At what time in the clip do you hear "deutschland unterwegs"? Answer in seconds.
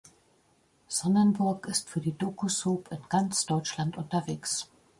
3.45-4.67